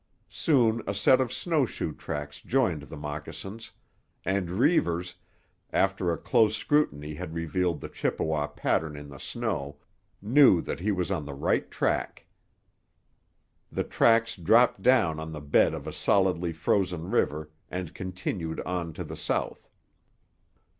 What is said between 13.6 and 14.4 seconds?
The tracks